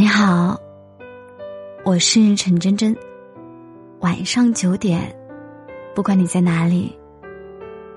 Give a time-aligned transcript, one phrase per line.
[0.00, 0.58] 你好，
[1.84, 2.96] 我是陈真真。
[3.98, 5.14] 晚上九点，
[5.94, 6.98] 不管你在哪里，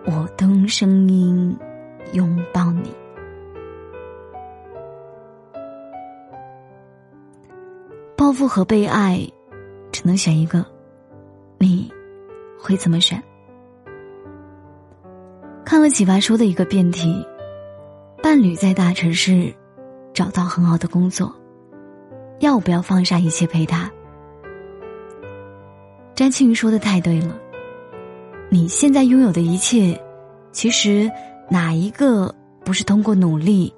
[0.05, 1.57] 我都用声音
[2.11, 2.93] 拥抱你。
[8.17, 9.25] 报复和被爱，
[9.89, 10.65] 只能选一个，
[11.57, 11.89] 你
[12.59, 13.23] 会怎么选？
[15.63, 17.25] 看了启发说的一个辩题：
[18.21, 19.53] 伴侣在大城市
[20.13, 21.33] 找到很好的工作。
[22.43, 23.89] 要不要放下一切陪他？
[26.13, 27.39] 詹青云说的太对了，
[28.49, 29.97] 你现在拥有的一切，
[30.51, 31.09] 其实
[31.49, 32.35] 哪一个
[32.65, 33.73] 不是通过努力、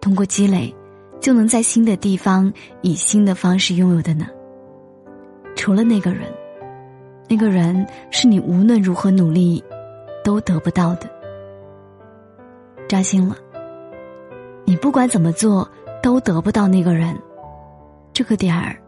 [0.00, 0.72] 通过积累，
[1.18, 4.28] 就能在新的地方以新的方式拥有的呢？
[5.56, 6.32] 除了那个人，
[7.28, 9.60] 那个人是你无论如何努力
[10.22, 11.10] 都得不到的。
[12.88, 13.36] 扎心了，
[14.64, 15.68] 你不管怎么做
[16.00, 17.12] 都得不到那个人。
[18.14, 18.80] 这个点儿，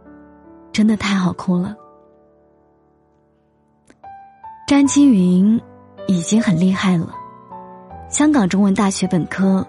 [0.73, 1.77] 真的太好哭了。
[4.69, 5.61] 詹青云
[6.07, 7.13] 已经很厉害了，
[8.09, 9.67] 香港中文大学本科，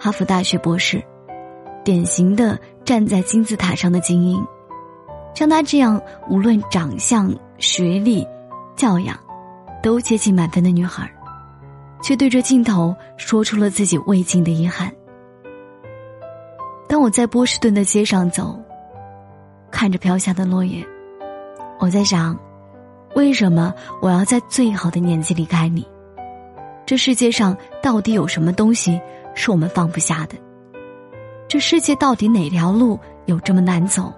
[0.00, 1.00] 哈佛大学博士，
[1.84, 4.44] 典型的站在金字塔上的精英。
[5.32, 8.26] 像她这样，无论长相、学历、
[8.74, 9.16] 教养，
[9.80, 11.08] 都接近满分的女孩，
[12.02, 14.92] 却对着镜头说出了自己未尽的遗憾。
[16.88, 18.60] 当我在波士顿的街上走。
[19.72, 20.86] 看着飘下的落叶，
[21.80, 22.38] 我在想，
[23.16, 25.84] 为什么我要在最好的年纪离开你？
[26.86, 29.00] 这世界上到底有什么东西
[29.34, 30.36] 是我们放不下的？
[31.48, 34.12] 这世界到底哪条路有这么难走，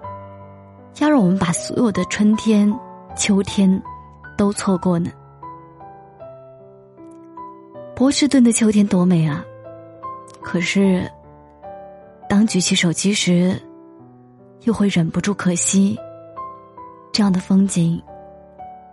[0.99, 2.71] 要让我们把所有的春天、
[3.15, 3.81] 秋天
[4.37, 5.09] 都错过呢？
[7.95, 9.43] 波士顿的秋天多美啊！
[10.41, 11.09] 可是，
[12.29, 13.59] 当举起手机时。
[14.63, 15.97] 又会忍不住可惜，
[17.13, 18.01] 这样的风景，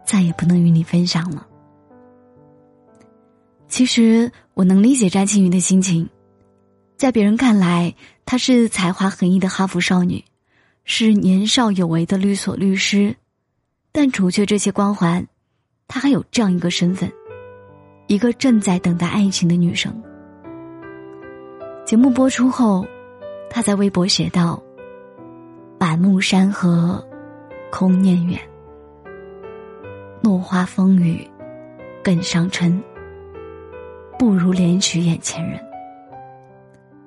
[0.05, 1.47] 再也不能与你分享了。
[3.69, 6.09] 其实我能理解詹青云的心情，
[6.97, 7.95] 在别人看来，
[8.27, 10.23] 她是才华横溢的哈佛少女，
[10.85, 13.17] 是年少有为的律所律师，
[13.91, 15.27] 但除却这些光环，
[15.89, 17.11] 她还有这样一个身份，
[18.09, 20.03] 一个正在等待爱情的女生。
[21.87, 22.87] 节目播出后，
[23.49, 24.63] 她在微博写道。
[25.83, 27.05] 满目山河，
[27.73, 28.39] 空念远。
[30.23, 31.29] 落花风雨，
[32.05, 32.81] 更伤春。
[34.17, 35.59] 不如怜取眼前人。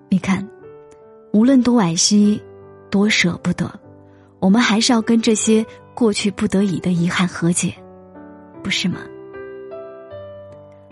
[0.09, 0.45] 你看，
[1.31, 2.43] 无论多惋惜，
[2.89, 3.71] 多舍不得，
[4.41, 7.73] 我们还是要跟这些过去不得已的遗憾和解，
[8.61, 8.99] 不是吗？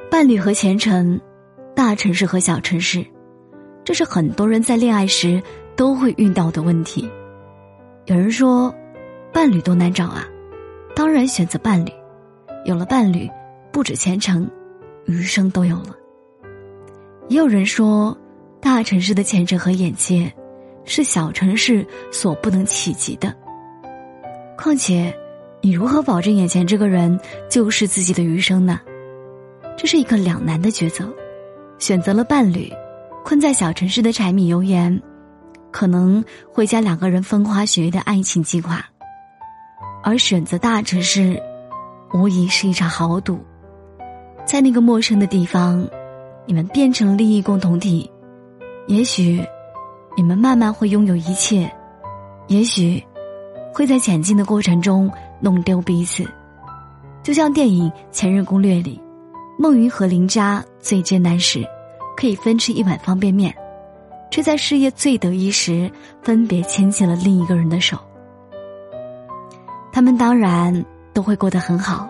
[0.09, 1.19] 伴侣和前程，
[1.75, 3.05] 大城市和小城市，
[3.83, 5.43] 这是很多人在恋爱时
[5.75, 7.11] 都会遇到的问题。
[8.06, 8.74] 有人说，
[9.31, 10.28] 伴侣多难找啊，
[10.94, 11.90] 当然选择伴侣。
[12.66, 13.30] 有了伴侣，
[13.72, 14.50] 不止前程，
[15.06, 15.96] 余生都有了。
[17.30, 18.18] 也有人说，
[18.59, 20.30] 大城市的前程和眼界，
[20.84, 23.34] 是小城市所不能企及的。
[24.58, 25.18] 况且，
[25.62, 27.18] 你如何保证眼前这个人
[27.50, 28.81] 就是自己的余生呢？
[29.78, 31.08] 这是一个两难的抉择。
[31.80, 32.70] 选择了伴侣，
[33.24, 35.02] 困在小城市的柴米油盐。
[35.73, 36.23] 可能
[36.53, 38.85] 会将两个人风花雪月的爱情击垮，
[40.03, 41.41] 而选择大城市，
[42.13, 43.44] 无疑是一场豪赌。
[44.45, 45.85] 在那个陌生的地方，
[46.45, 48.09] 你们变成了利益共同体，
[48.88, 49.44] 也许
[50.16, 51.69] 你们慢慢会拥有一切，
[52.47, 53.03] 也许
[53.73, 55.11] 会在前进的过程中
[55.41, 56.23] 弄丢彼此。
[57.23, 59.01] 就像电影《前任攻略》里，
[59.57, 61.66] 孟云和林佳最艰难时，
[62.16, 63.55] 可以分吃一碗方便面。
[64.33, 65.91] 却在事业最得意时，
[66.23, 67.95] 分别牵起了另一个人的手。
[69.91, 70.83] 他们当然
[71.13, 72.09] 都会过得很好，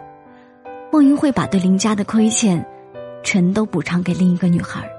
[0.89, 2.65] 梦云会把对林家的亏欠，
[3.25, 4.89] 全都补偿给另一个女孩，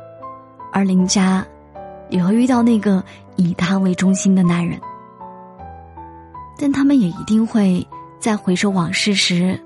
[0.70, 1.42] 而林家
[2.10, 3.02] 也会遇到那个
[3.36, 4.78] 以他为中心的男人。
[6.58, 7.88] 但他们也一定会
[8.20, 9.58] 在回首往事时，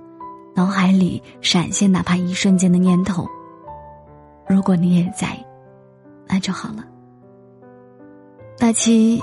[0.55, 3.27] 脑海里闪现哪怕一瞬间的念头。
[4.49, 5.37] 如果你也在，
[6.29, 6.85] 那就好了。
[8.61, 9.23] 那期，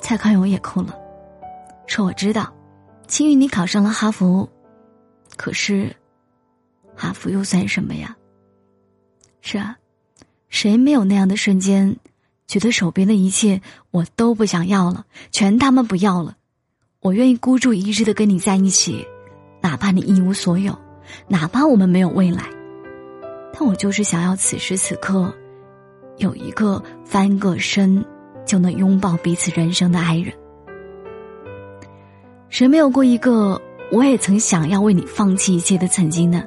[0.00, 0.92] 蔡康永也哭了，
[1.86, 2.52] 说：“我知道，
[3.06, 4.48] 青云你考上了哈佛，
[5.36, 5.94] 可是，
[6.96, 8.16] 哈佛又算什么呀？
[9.40, 9.76] 是啊，
[10.48, 11.96] 谁没有那样的瞬间，
[12.48, 13.62] 觉得手边的一切
[13.92, 16.36] 我都不想要了，全他妈不要了，
[17.00, 19.06] 我愿意孤注一掷的跟你在一起，
[19.62, 20.76] 哪怕你一无所有，
[21.28, 22.42] 哪怕我们没有未来，
[23.52, 25.32] 但我就是想要此时此刻，
[26.16, 28.04] 有一个翻个身。”
[28.48, 30.32] 就能拥抱彼此人生的爱人。
[32.48, 33.60] 谁没有过一个
[33.92, 36.42] 我也曾想要为你放弃一切的曾经呢？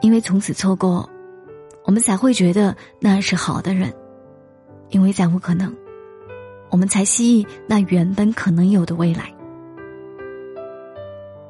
[0.00, 1.08] 因为从此错过，
[1.84, 3.90] 我们才会觉得那是好的人；
[4.88, 5.72] 因为再无可能，
[6.70, 9.30] 我们才希冀那原本可能有的未来。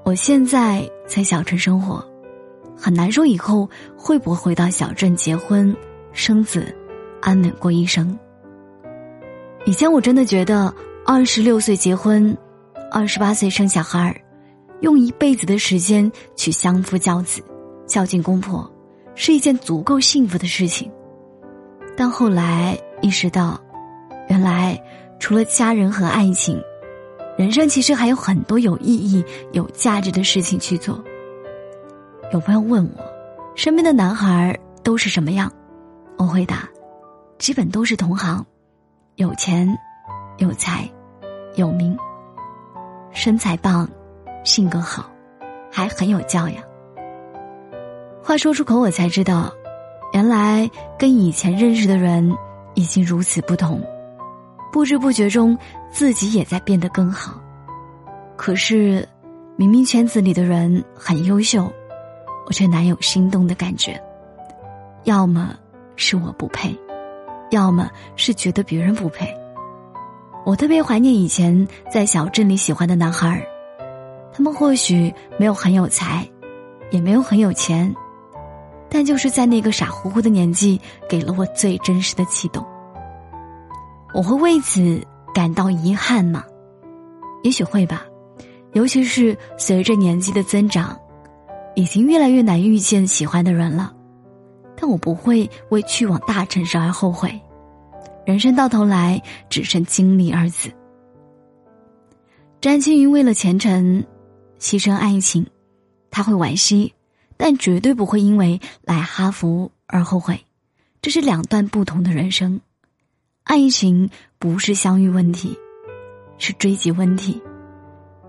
[0.04, 2.04] 我现在在小城生活，
[2.76, 5.74] 很难说以后会不会回到小镇结婚、
[6.12, 6.76] 生子，
[7.22, 8.18] 安稳过一生。
[9.66, 10.72] 以前我真的觉得，
[11.06, 12.36] 二十六岁结婚。
[12.92, 14.14] 二十八岁生小孩儿，
[14.80, 17.42] 用一辈子的时间去相夫教子、
[17.88, 18.70] 孝敬公婆，
[19.16, 20.88] 是一件足够幸福的事情。
[21.96, 23.60] 但后来意识到，
[24.28, 24.80] 原来
[25.18, 26.62] 除了家人和爱情，
[27.36, 31.02] 人生其实还有很多有意义、有价值的事情去做。
[32.32, 33.04] 有朋友问我，
[33.56, 35.50] 身边的男孩都是什么样？
[36.16, 36.68] 我回答，
[37.38, 38.46] 基本都是同行，
[39.16, 39.78] 有钱、
[40.38, 40.88] 有才、
[41.54, 41.96] 有名。
[43.12, 43.88] 身材棒，
[44.42, 45.08] 性格好，
[45.70, 46.60] 还很有教养。
[48.20, 49.52] 话说出口，我才知道，
[50.12, 50.68] 原来
[50.98, 52.36] 跟以前认识的人
[52.74, 53.80] 已经如此不同。
[54.72, 55.56] 不知不觉中，
[55.92, 57.40] 自己也在变得更好。
[58.36, 59.08] 可是，
[59.54, 61.72] 明明圈子里的人很优秀，
[62.46, 64.02] 我却难有心动的感觉。
[65.04, 65.54] 要么
[65.94, 66.76] 是我不配，
[67.54, 69.32] 要么是觉得别人不配。
[70.44, 73.46] 我特别怀念以前在小镇里喜欢的男孩儿，
[74.32, 76.28] 他们或许没有很有才，
[76.90, 77.94] 也没有很有钱，
[78.90, 80.78] 但就是在那个傻乎乎的年纪，
[81.08, 82.62] 给了我最真实的悸动。
[84.12, 85.00] 我会为此
[85.32, 86.44] 感到遗憾吗？
[87.42, 88.04] 也许会吧，
[88.72, 90.98] 尤其是随着年纪的增长，
[91.74, 93.92] 已经越来越难遇见喜欢的人了。
[94.76, 97.40] 但我不会为去往大城市而后悔。
[98.24, 100.70] 人生到头来只剩经历二字。
[102.60, 104.04] 詹青云为了前程
[104.58, 105.46] 牺牲爱情，
[106.10, 106.94] 他会惋惜，
[107.36, 110.40] 但绝对不会因为来哈佛而后悔。
[111.02, 112.60] 这是两段不同的人生。
[113.42, 115.54] 爱情不是相遇问题，
[116.38, 117.42] 是追及问题。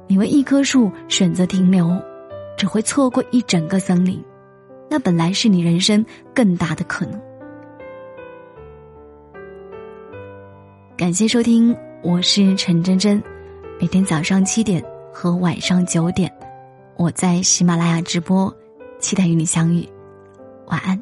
[0.08, 1.90] 你为一棵树选择停留，
[2.58, 4.22] 只会错过一整个森林。
[4.90, 7.20] 那本来是你人生更大的可能。
[10.98, 13.22] 感谢收听，我是陈真真。
[13.82, 14.82] 每天早上七点
[15.12, 16.32] 和晚上九点，
[16.96, 18.56] 我在喜马拉雅直播，
[18.98, 19.86] 期待与你相遇。
[20.68, 20.98] 晚安。